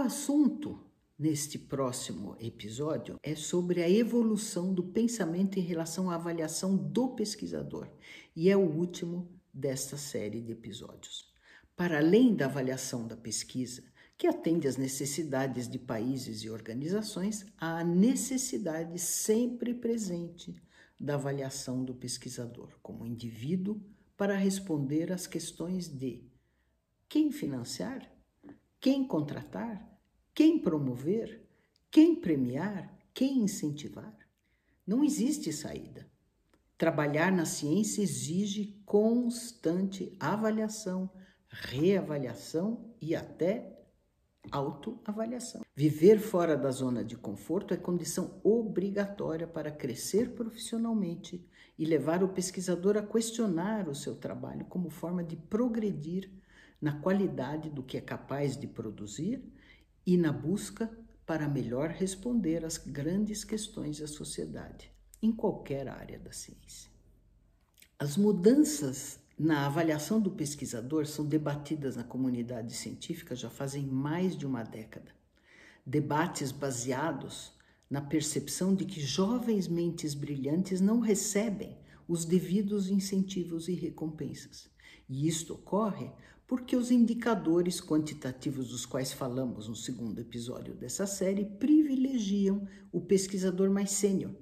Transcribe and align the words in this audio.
assunto 0.00 0.84
neste 1.18 1.58
próximo 1.58 2.36
episódio 2.40 3.18
é 3.22 3.34
sobre 3.34 3.82
a 3.82 3.90
evolução 3.90 4.72
do 4.72 4.82
pensamento 4.82 5.58
em 5.58 5.62
relação 5.62 6.10
à 6.10 6.14
avaliação 6.14 6.76
do 6.76 7.14
pesquisador 7.14 7.88
e 8.34 8.48
é 8.48 8.56
o 8.56 8.60
último 8.60 9.30
desta 9.52 9.96
série 9.96 10.40
de 10.40 10.52
episódios. 10.52 11.30
Para 11.76 11.98
além 11.98 12.34
da 12.34 12.46
avaliação 12.46 13.06
da 13.06 13.16
pesquisa, 13.16 13.82
que 14.16 14.26
atende 14.26 14.66
às 14.66 14.76
necessidades 14.76 15.68
de 15.68 15.78
países 15.78 16.42
e 16.42 16.50
organizações, 16.50 17.46
há 17.58 17.78
a 17.78 17.84
necessidade 17.84 18.98
sempre 18.98 19.74
presente 19.74 20.54
da 20.98 21.14
avaliação 21.14 21.84
do 21.84 21.94
pesquisador 21.94 22.68
como 22.82 23.06
indivíduo 23.06 23.80
para 24.16 24.36
responder 24.36 25.12
às 25.12 25.26
questões 25.26 25.88
de 25.88 26.22
quem 27.08 27.32
financiar, 27.32 28.10
quem 28.80 29.06
contratar, 29.06 29.86
quem 30.34 30.58
promover, 30.58 31.46
quem 31.90 32.14
premiar, 32.14 32.96
quem 33.12 33.42
incentivar. 33.42 34.16
Não 34.86 35.04
existe 35.04 35.52
saída. 35.52 36.08
Trabalhar 36.78 37.30
na 37.30 37.44
ciência 37.44 38.02
exige 38.02 38.80
constante 38.86 40.16
avaliação, 40.18 41.10
reavaliação 41.48 42.94
e 43.00 43.14
até 43.14 43.78
autoavaliação. 44.50 45.60
Viver 45.76 46.18
fora 46.18 46.56
da 46.56 46.70
zona 46.70 47.04
de 47.04 47.16
conforto 47.16 47.74
é 47.74 47.76
condição 47.76 48.40
obrigatória 48.42 49.46
para 49.46 49.70
crescer 49.70 50.30
profissionalmente 50.30 51.46
e 51.78 51.84
levar 51.84 52.22
o 52.22 52.28
pesquisador 52.28 52.96
a 52.96 53.02
questionar 53.02 53.88
o 53.88 53.94
seu 53.94 54.14
trabalho 54.14 54.64
como 54.64 54.88
forma 54.88 55.22
de 55.22 55.36
progredir 55.36 56.30
na 56.80 56.92
qualidade 57.00 57.68
do 57.70 57.82
que 57.82 57.96
é 57.96 58.00
capaz 58.00 58.56
de 58.56 58.66
produzir 58.66 59.42
e 60.06 60.16
na 60.16 60.32
busca 60.32 60.90
para 61.26 61.48
melhor 61.48 61.90
responder 61.90 62.64
às 62.64 62.78
grandes 62.78 63.44
questões 63.44 63.98
da 63.98 64.06
sociedade, 64.06 64.90
em 65.22 65.30
qualquer 65.30 65.88
área 65.88 66.18
da 66.18 66.32
ciência. 66.32 66.90
As 67.98 68.16
mudanças 68.16 69.20
na 69.38 69.66
avaliação 69.66 70.20
do 70.20 70.30
pesquisador 70.30 71.06
são 71.06 71.24
debatidas 71.24 71.96
na 71.96 72.04
comunidade 72.04 72.74
científica 72.74 73.34
já 73.34 73.48
fazem 73.48 73.86
mais 73.86 74.36
de 74.36 74.46
uma 74.46 74.62
década. 74.62 75.10
Debates 75.86 76.52
baseados 76.52 77.52
na 77.88 78.00
percepção 78.00 78.74
de 78.74 78.84
que 78.84 79.00
jovens 79.00 79.66
mentes 79.66 80.14
brilhantes 80.14 80.80
não 80.80 81.00
recebem 81.00 81.78
os 82.06 82.24
devidos 82.24 82.90
incentivos 82.90 83.68
e 83.68 83.74
recompensas. 83.74 84.68
E 85.08 85.26
isto 85.26 85.54
ocorre 85.54 86.10
porque 86.50 86.74
os 86.74 86.90
indicadores 86.90 87.80
quantitativos 87.80 88.70
dos 88.70 88.84
quais 88.84 89.12
falamos 89.12 89.68
no 89.68 89.76
segundo 89.76 90.18
episódio 90.20 90.74
dessa 90.74 91.06
série 91.06 91.44
privilegiam 91.44 92.66
o 92.90 93.00
pesquisador 93.00 93.70
mais 93.70 93.92
sênior, 93.92 94.34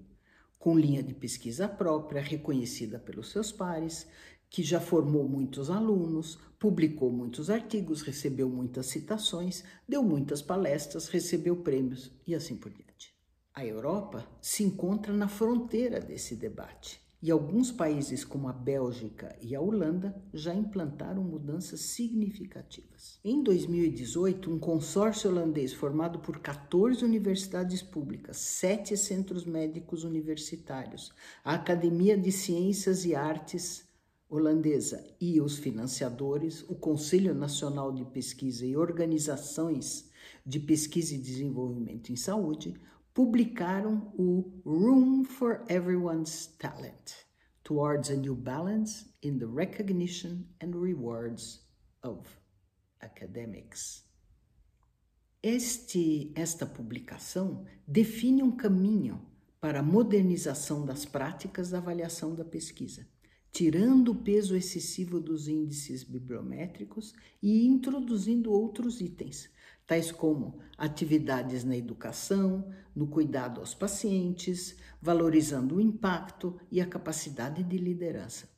com 0.59 0.79
linha 0.79 1.03
de 1.03 1.13
pesquisa 1.13 1.69
própria, 1.69 2.23
reconhecida 2.23 2.99
pelos 2.99 3.31
seus 3.31 3.53
pares, 3.53 4.09
que 4.49 4.63
já 4.63 4.81
formou 4.81 5.29
muitos 5.29 5.69
alunos, 5.69 6.39
publicou 6.59 7.13
muitos 7.13 7.51
artigos, 7.51 8.01
recebeu 8.01 8.49
muitas 8.49 8.87
citações, 8.87 9.63
deu 9.87 10.03
muitas 10.03 10.41
palestras, 10.41 11.09
recebeu 11.09 11.57
prêmios 11.57 12.11
e 12.27 12.35
assim 12.35 12.57
por 12.57 12.73
diante. 12.73 13.15
A 13.53 13.67
Europa 13.67 14.27
se 14.41 14.63
encontra 14.65 15.13
na 15.13 15.29
fronteira 15.29 16.01
desse 16.01 16.35
debate 16.35 17.07
e 17.21 17.31
alguns 17.31 17.73
países, 17.73 18.25
como 18.25 18.49
a 18.49 18.53
Bélgica 18.53 19.37
e 19.41 19.55
a 19.55 19.61
Holanda, 19.61 20.15
já 20.33 20.55
implantaram 20.55 21.23
mudanças 21.25 21.81
significativas. 21.81 23.19
Em 23.25 23.43
2018, 23.43 24.51
um 24.51 24.59
consórcio 24.59 25.29
holandês 25.29 25.73
formado 25.73 26.21
por 26.21 26.39
14 26.39 27.05
universidades 27.05 27.83
públicas, 27.83 28.37
sete 28.37 28.97
centros 28.97 29.45
médicos 29.45 30.05
universitários, 30.05 31.13
a 31.45 31.55
Academia 31.55 32.17
de 32.17 32.31
Ciências 32.31 33.05
e 33.05 33.17
Artes 33.17 33.89
holandesa 34.31 35.05
e 35.21 35.41
os 35.41 35.57
financiadores, 35.57 36.63
o 36.69 36.75
Conselho 36.75 37.35
Nacional 37.35 37.91
de 37.91 38.05
Pesquisa 38.05 38.67
e 38.67 38.77
organizações 38.77 40.11
de 40.45 40.61
pesquisa 40.61 41.15
e 41.15 41.19
desenvolvimento 41.19 42.13
em 42.13 42.17
saúde, 42.17 42.75
publicaram 43.19 44.13
o 44.17 44.63
Room 44.65 45.25
for 45.25 45.65
Everyone's 45.69 46.55
Talent 46.57 47.27
Towards 47.65 48.11
a 48.11 48.15
New 48.15 48.37
Balance 48.37 49.07
in 49.25 49.41
the 49.41 49.45
Recognition 49.45 50.47
and 50.63 50.81
Rewards 50.81 51.67
of 52.05 52.29
Academics. 53.01 54.05
Este, 55.43 56.33
esta 56.37 56.65
publicação 56.65 57.65
define 57.89 58.45
um 58.45 58.57
caminho 58.57 59.21
para 59.61 59.81
a 59.81 59.83
modernização 59.83 60.87
das 60.87 61.05
práticas 61.05 61.71
da 61.71 61.79
avaliação 61.79 62.37
da 62.37 62.45
pesquisa 62.45 63.05
tirando 63.51 64.13
o 64.13 64.15
peso 64.15 64.55
excessivo 64.55 65.19
dos 65.21 65.49
índices 65.49 66.05
bibliométricos 66.05 67.15
e 67.43 67.67
introduzindo 67.67 68.53
outros 68.53 69.01
itens, 69.01 69.51
tais 69.89 70.13
como 70.13 70.59
atividades 70.77 71.65
na 71.65 71.75
educação, 71.75 72.69
no 72.95 73.07
cuidado 73.07 73.59
aos 73.59 73.75
pacientes, 73.75 74.77
valorizando 75.01 75.77
o 75.77 75.81
impacto 75.81 76.61
e 76.71 76.79
a 76.81 76.87
capacidade 76.87 77.65
de 77.65 77.79
liderança. 77.79 78.49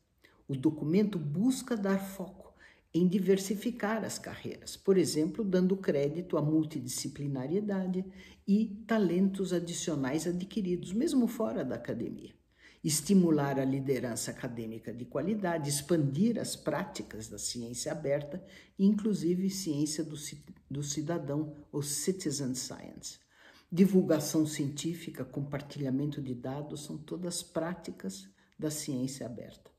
O 0.48 0.56
documento 0.56 1.18
busca 1.18 1.76
dar 1.76 1.98
foco 1.98 2.52
em 2.92 3.06
diversificar 3.06 4.04
as 4.04 4.18
carreiras, 4.18 4.76
por 4.76 4.98
exemplo, 4.98 5.44
dando 5.44 5.76
crédito 5.76 6.36
à 6.36 6.42
multidisciplinariedade 6.42 8.04
e 8.46 8.82
talentos 8.84 9.52
adicionais 9.52 10.26
adquiridos, 10.26 10.92
mesmo 10.92 11.28
fora 11.28 11.64
da 11.64 11.76
academia 11.76 12.39
estimular 12.82 13.58
a 13.58 13.64
liderança 13.64 14.30
acadêmica 14.30 14.92
de 14.92 15.04
qualidade, 15.04 15.68
expandir 15.68 16.38
as 16.38 16.56
práticas 16.56 17.28
da 17.28 17.38
ciência 17.38 17.92
aberta, 17.92 18.42
inclusive 18.78 19.50
ciência 19.50 20.02
do, 20.02 20.16
do 20.70 20.82
cidadão, 20.82 21.56
ou 21.70 21.82
citizen 21.82 22.54
science. 22.54 23.18
Divulgação 23.70 24.46
científica, 24.46 25.24
compartilhamento 25.24 26.20
de 26.20 26.34
dados 26.34 26.84
são 26.84 26.96
todas 26.96 27.42
práticas 27.42 28.28
da 28.58 28.70
ciência 28.70 29.26
aberta 29.26 29.70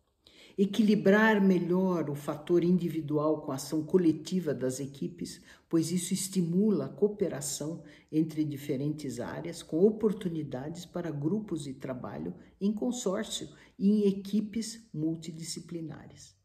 equilibrar 0.57 1.41
melhor 1.41 2.09
o 2.09 2.15
fator 2.15 2.63
individual 2.63 3.41
com 3.41 3.51
a 3.51 3.55
ação 3.55 3.83
coletiva 3.83 4.53
das 4.53 4.79
equipes, 4.79 5.41
pois 5.69 5.91
isso 5.91 6.13
estimula 6.13 6.85
a 6.85 6.89
cooperação 6.89 7.83
entre 8.11 8.43
diferentes 8.43 9.19
áreas, 9.19 9.63
com 9.63 9.79
oportunidades 9.85 10.85
para 10.85 11.11
grupos 11.11 11.63
de 11.63 11.73
trabalho 11.73 12.33
em 12.59 12.73
consórcio 12.73 13.47
e 13.77 13.89
em 13.89 14.07
equipes 14.07 14.87
multidisciplinares. 14.93 16.35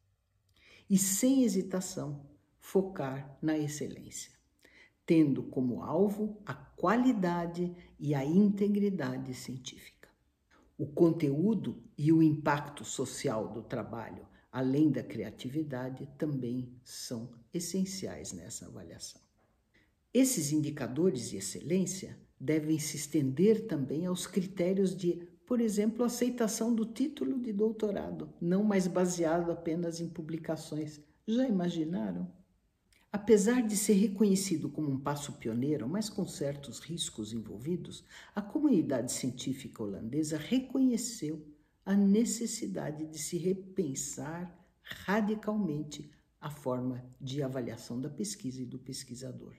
E 0.89 0.97
sem 0.97 1.43
hesitação, 1.43 2.25
focar 2.61 3.37
na 3.43 3.59
excelência, 3.59 4.31
tendo 5.05 5.43
como 5.43 5.83
alvo 5.83 6.41
a 6.47 6.55
qualidade 6.55 7.75
e 7.99 8.15
a 8.15 8.25
integridade 8.25 9.35
científica 9.35 9.96
o 10.79 10.87
conteúdo 10.87 11.83
e 11.97 12.13
o 12.13 12.23
impacto 12.23 12.85
social 12.85 13.49
do 13.53 13.63
trabalho, 13.63 14.27
além 14.53 14.91
da 14.91 15.03
criatividade, 15.03 16.09
também 16.19 16.71
são 16.85 17.31
essenciais 17.53 18.33
nessa 18.33 18.67
avaliação. 18.67 19.21
Esses 20.13 20.53
indicadores 20.53 21.31
de 21.31 21.39
excelência 21.39 22.19
devem 22.39 22.79
se 22.79 22.97
estender 22.97 23.67
também 23.67 24.07
aos 24.07 24.27
critérios 24.27 24.95
de, 24.95 25.27
por 25.47 25.61
exemplo, 25.61 26.05
aceitação 26.05 26.75
do 26.75 26.85
título 26.85 27.39
de 27.39 27.53
doutorado, 27.53 28.33
não 28.41 28.63
mais 28.63 28.87
baseado 28.87 29.51
apenas 29.51 30.01
em 30.01 30.09
publicações. 30.09 31.01
Já 31.27 31.49
imaginaram? 31.49 32.31
Apesar 33.17 33.63
de 33.63 33.79
ser 33.79 33.95
reconhecido 33.95 34.69
como 34.69 34.91
um 34.91 35.01
passo 35.01 35.33
pioneiro, 35.33 35.89
mas 35.89 36.11
com 36.11 36.27
certos 36.27 36.81
riscos 36.81 37.33
envolvidos, 37.33 38.05
a 38.35 38.43
comunidade 38.43 39.11
científica 39.11 39.83
holandesa 39.83 40.37
reconheceu 40.37 41.43
a 41.83 41.95
necessidade 41.95 43.07
de 43.07 43.19
se 43.19 43.39
repensar 43.39 44.55
radicalmente 44.83 46.11
a 46.39 46.51
forma 46.51 47.03
de 47.19 47.43
avaliação 47.43 47.99
da 47.99 48.11
pesquisa 48.11 48.61
e 48.61 48.67
do 48.67 48.79
pesquisador. 48.79 49.55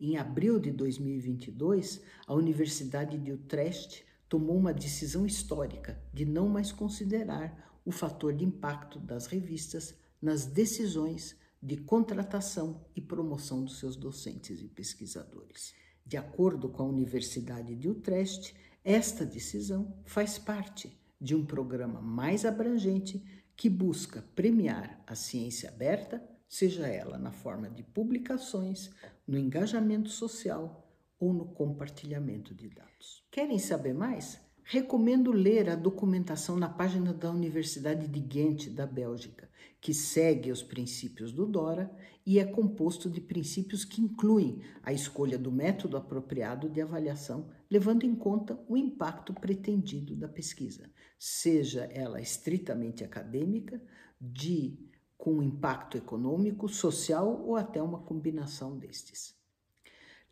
Em 0.00 0.16
abril 0.16 0.60
de 0.60 0.70
2022, 0.70 2.02
a 2.28 2.32
Universidade 2.32 3.18
de 3.18 3.32
Utrecht 3.32 4.06
tomou 4.28 4.56
uma 4.56 4.72
decisão 4.72 5.26
histórica 5.26 6.00
de 6.14 6.24
não 6.24 6.48
mais 6.48 6.70
considerar 6.70 7.80
o 7.84 7.90
fator 7.90 8.32
de 8.32 8.44
impacto 8.44 9.00
das 9.00 9.26
revistas 9.26 9.96
nas 10.22 10.46
decisões 10.46 11.39
de 11.62 11.76
contratação 11.76 12.86
e 12.96 13.00
promoção 13.00 13.64
dos 13.64 13.78
seus 13.78 13.96
docentes 13.96 14.62
e 14.62 14.68
pesquisadores. 14.68 15.74
De 16.06 16.16
acordo 16.16 16.68
com 16.68 16.82
a 16.82 16.86
Universidade 16.86 17.76
de 17.76 17.88
Utrecht, 17.88 18.54
esta 18.82 19.26
decisão 19.26 19.94
faz 20.04 20.38
parte 20.38 20.98
de 21.20 21.34
um 21.34 21.44
programa 21.44 22.00
mais 22.00 22.44
abrangente 22.44 23.22
que 23.54 23.68
busca 23.68 24.22
premiar 24.34 25.02
a 25.06 25.14
ciência 25.14 25.68
aberta, 25.68 26.26
seja 26.48 26.86
ela 26.88 27.18
na 27.18 27.30
forma 27.30 27.68
de 27.68 27.82
publicações, 27.82 28.90
no 29.26 29.38
engajamento 29.38 30.08
social 30.08 30.90
ou 31.18 31.34
no 31.34 31.44
compartilhamento 31.44 32.54
de 32.54 32.70
dados. 32.70 33.22
Querem 33.30 33.58
saber 33.58 33.92
mais? 33.92 34.40
Recomendo 34.64 35.32
ler 35.32 35.68
a 35.68 35.74
documentação 35.74 36.56
na 36.56 36.68
página 36.68 37.12
da 37.12 37.30
Universidade 37.30 38.06
de 38.06 38.20
Ghent, 38.20 38.68
da 38.70 38.86
Bélgica, 38.86 39.50
que 39.80 39.94
segue 39.94 40.52
os 40.52 40.62
princípios 40.62 41.32
do 41.32 41.46
DORA 41.46 41.90
e 42.24 42.38
é 42.38 42.44
composto 42.44 43.08
de 43.10 43.20
princípios 43.20 43.84
que 43.84 44.00
incluem 44.00 44.60
a 44.82 44.92
escolha 44.92 45.38
do 45.38 45.50
método 45.50 45.96
apropriado 45.96 46.68
de 46.68 46.80
avaliação, 46.80 47.50
levando 47.70 48.04
em 48.04 48.14
conta 48.14 48.62
o 48.68 48.76
impacto 48.76 49.32
pretendido 49.32 50.14
da 50.14 50.28
pesquisa, 50.28 50.90
seja 51.18 51.84
ela 51.84 52.20
estritamente 52.20 53.02
acadêmica, 53.02 53.82
de 54.20 54.78
com 55.16 55.42
impacto 55.42 55.96
econômico, 55.96 56.68
social 56.68 57.42
ou 57.44 57.56
até 57.56 57.82
uma 57.82 58.00
combinação 58.00 58.78
destes. 58.78 59.34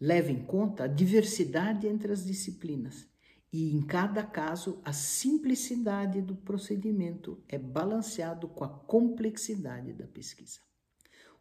Leve 0.00 0.32
em 0.32 0.44
conta 0.44 0.84
a 0.84 0.86
diversidade 0.86 1.88
entre 1.88 2.12
as 2.12 2.24
disciplinas 2.24 3.07
e, 3.52 3.74
em 3.74 3.80
cada 3.80 4.22
caso, 4.22 4.78
a 4.84 4.92
simplicidade 4.92 6.20
do 6.20 6.36
procedimento 6.36 7.42
é 7.48 7.58
balanceado 7.58 8.46
com 8.46 8.62
a 8.62 8.68
complexidade 8.68 9.92
da 9.92 10.06
pesquisa. 10.06 10.60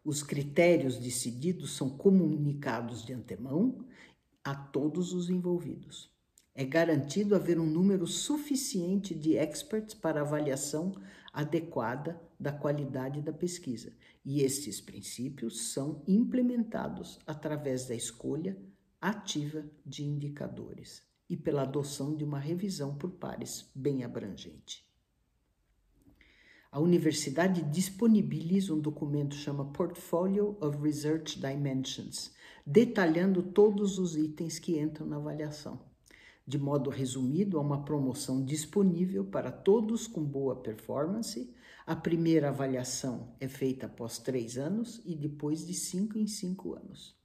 Os 0.02 0.22
critérios 0.22 0.98
decididos 0.98 1.76
são 1.76 1.90
comunicados 1.90 3.04
de 3.04 3.12
antemão 3.12 3.84
a 4.42 4.54
todos 4.54 5.12
os 5.12 5.28
envolvidos. 5.28 6.10
É 6.54 6.64
garantido 6.64 7.34
haver 7.34 7.60
um 7.60 7.66
número 7.66 8.06
suficiente 8.06 9.14
de 9.14 9.36
experts 9.36 9.94
para 9.94 10.22
avaliação 10.22 10.94
adequada 11.30 12.20
da 12.40 12.52
qualidade 12.52 13.20
da 13.20 13.32
pesquisa, 13.32 13.92
e 14.24 14.42
estes 14.42 14.80
princípios 14.80 15.72
são 15.72 16.02
implementados 16.08 17.18
através 17.26 17.86
da 17.86 17.94
escolha 17.94 18.56
ativa 19.00 19.64
de 19.84 20.04
indicadores 20.04 21.07
e 21.28 21.36
pela 21.36 21.62
adoção 21.62 22.16
de 22.16 22.24
uma 22.24 22.38
revisão 22.38 22.94
por 22.94 23.10
pares 23.10 23.70
bem 23.74 24.04
abrangente. 24.04 24.88
A 26.70 26.80
universidade 26.80 27.62
disponibiliza 27.62 28.74
um 28.74 28.80
documento 28.80 29.34
chamado 29.34 29.72
Portfolio 29.72 30.56
of 30.60 30.76
Research 30.82 31.40
Dimensions, 31.40 32.32
detalhando 32.64 33.42
todos 33.42 33.98
os 33.98 34.16
itens 34.16 34.58
que 34.58 34.78
entram 34.78 35.06
na 35.06 35.16
avaliação. 35.16 35.80
De 36.46 36.58
modo 36.58 36.88
resumido, 36.88 37.58
há 37.58 37.60
uma 37.60 37.84
promoção 37.84 38.42
disponível 38.44 39.24
para 39.24 39.50
todos 39.50 40.06
com 40.06 40.24
boa 40.24 40.56
performance. 40.56 41.54
A 41.86 41.96
primeira 41.96 42.48
avaliação 42.48 43.34
é 43.40 43.48
feita 43.48 43.86
após 43.86 44.18
três 44.18 44.56
anos 44.56 45.00
e 45.04 45.14
depois 45.14 45.66
de 45.66 45.74
cinco 45.74 46.18
em 46.18 46.26
cinco 46.26 46.74
anos. 46.74 47.17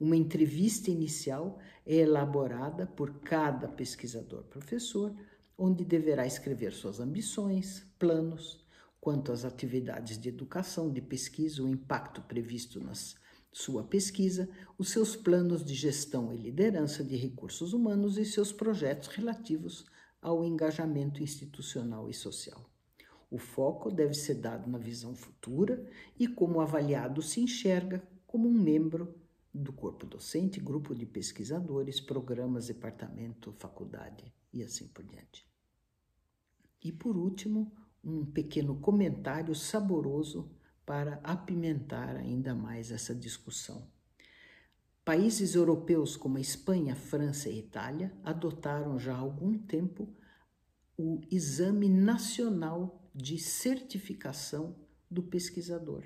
Uma 0.00 0.16
entrevista 0.16 0.90
inicial 0.90 1.58
é 1.84 1.96
elaborada 1.96 2.86
por 2.86 3.20
cada 3.20 3.68
pesquisador-professor, 3.68 5.14
onde 5.58 5.84
deverá 5.84 6.26
escrever 6.26 6.72
suas 6.72 7.00
ambições, 7.00 7.86
planos, 7.98 8.66
quanto 8.98 9.30
às 9.30 9.44
atividades 9.44 10.16
de 10.16 10.30
educação, 10.30 10.90
de 10.90 11.02
pesquisa, 11.02 11.62
o 11.62 11.68
impacto 11.68 12.22
previsto 12.22 12.80
na 12.80 12.92
sua 13.52 13.84
pesquisa, 13.84 14.48
os 14.78 14.88
seus 14.88 15.14
planos 15.14 15.62
de 15.62 15.74
gestão 15.74 16.32
e 16.32 16.38
liderança 16.38 17.04
de 17.04 17.16
recursos 17.16 17.74
humanos 17.74 18.16
e 18.16 18.24
seus 18.24 18.50
projetos 18.50 19.08
relativos 19.08 19.84
ao 20.22 20.42
engajamento 20.42 21.22
institucional 21.22 22.08
e 22.08 22.14
social. 22.14 22.64
O 23.30 23.36
foco 23.36 23.90
deve 23.90 24.14
ser 24.14 24.36
dado 24.36 24.70
na 24.70 24.78
visão 24.78 25.14
futura 25.14 25.86
e 26.18 26.26
como 26.26 26.58
avaliado 26.58 27.20
se 27.20 27.40
enxerga 27.40 28.02
como 28.26 28.48
um 28.48 28.52
membro 28.52 29.14
do 29.52 29.72
corpo 29.72 30.06
docente, 30.06 30.60
grupo 30.60 30.94
de 30.94 31.04
pesquisadores, 31.04 32.00
programas, 32.00 32.68
departamento, 32.68 33.52
faculdade 33.52 34.32
e 34.52 34.62
assim 34.62 34.86
por 34.88 35.04
diante. 35.04 35.46
E 36.82 36.92
por 36.92 37.16
último, 37.16 37.72
um 38.02 38.24
pequeno 38.24 38.80
comentário 38.80 39.54
saboroso 39.54 40.50
para 40.86 41.20
apimentar 41.22 42.16
ainda 42.16 42.54
mais 42.54 42.90
essa 42.90 43.14
discussão. 43.14 43.86
Países 45.04 45.54
europeus 45.54 46.16
como 46.16 46.36
a 46.36 46.40
Espanha, 46.40 46.94
França 46.94 47.48
e 47.48 47.58
Itália 47.58 48.12
adotaram 48.22 48.98
já 48.98 49.14
há 49.14 49.18
algum 49.18 49.58
tempo 49.58 50.08
o 50.96 51.20
Exame 51.30 51.88
Nacional 51.88 53.10
de 53.14 53.38
Certificação 53.38 54.76
do 55.10 55.22
Pesquisador, 55.22 56.04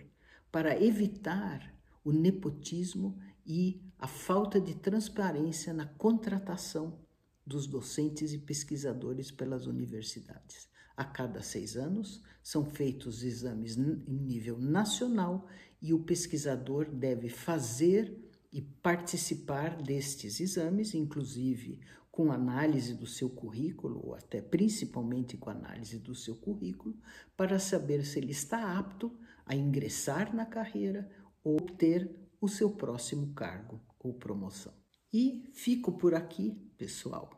para 0.51 0.81
evitar 0.81 1.75
o 2.05 2.13
nepotismo 2.13 3.19
e 3.47 3.83
a 3.99 4.07
falta 4.07 4.61
de 4.61 4.75
transparência 4.75 5.73
na 5.73 5.87
contratação 5.87 6.99
dos 7.47 7.67
docentes 7.67 8.33
e 8.33 8.39
pesquisadores 8.39 9.31
pelas 9.31 9.67
universidades. 9.67 10.69
A 10.97 11.05
cada 11.05 11.43
seis 11.43 11.77
anos 11.77 12.23
são 12.43 12.65
feitos 12.65 13.23
exames 13.23 13.77
em 13.77 14.01
nível 14.07 14.59
nacional 14.59 15.47
e 15.83 15.93
o 15.93 16.05
pesquisador 16.05 16.91
deve 16.91 17.29
fazer 17.29 18.17
e 18.53 18.63
participar 18.63 19.83
destes 19.83 20.41
exames, 20.41 20.95
inclusive 20.95 21.81
com 22.11 22.31
análise 22.31 22.95
do 22.95 23.09
seu 23.09 23.29
currículo, 23.29 24.01
ou 24.07 24.15
até 24.15 24.41
principalmente 24.41 25.37
com 25.37 25.51
análise 25.51 25.99
do 25.99 26.15
seu 26.15 26.37
currículo, 26.37 26.97
para 27.37 27.59
saber 27.59 28.05
se 28.07 28.21
ele 28.21 28.31
está 28.31 28.79
apto 28.79 29.13
a 29.45 29.57
ingressar 29.57 30.35
na 30.35 30.47
carreira 30.47 31.11
ou 31.43 31.57
ter 31.57 32.24
o 32.45 32.49
seu 32.49 32.71
próximo 32.71 33.33
cargo 33.33 33.81
ou 33.99 34.13
promoção. 34.13 34.73
E 35.13 35.51
fico 35.55 35.93
por 35.93 36.15
aqui, 36.15 36.53
pessoal. 36.77 37.31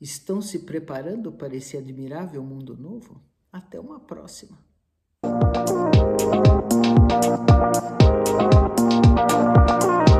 Estão 0.00 0.42
se 0.42 0.60
preparando 0.60 1.30
para 1.30 1.54
esse 1.54 1.76
admirável 1.76 2.42
mundo 2.42 2.76
novo? 2.76 3.22
Até 3.52 3.78
uma 3.78 4.00
próxima! 4.00 4.58